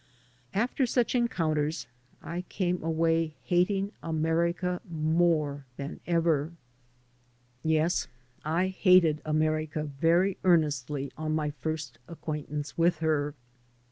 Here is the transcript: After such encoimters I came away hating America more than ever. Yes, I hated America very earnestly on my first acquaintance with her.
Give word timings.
After 0.55 0.87
such 0.87 1.13
encoimters 1.13 1.85
I 2.23 2.41
came 2.49 2.81
away 2.81 3.35
hating 3.43 3.91
America 4.01 4.81
more 4.89 5.67
than 5.77 5.99
ever. 6.07 6.53
Yes, 7.61 8.07
I 8.43 8.69
hated 8.69 9.21
America 9.25 9.83
very 9.83 10.37
earnestly 10.43 11.11
on 11.17 11.35
my 11.35 11.51
first 11.51 11.99
acquaintance 12.07 12.75
with 12.79 12.97
her. 12.97 13.35